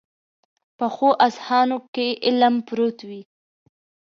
[0.77, 3.21] پخو اذهانو کې علم پروت وي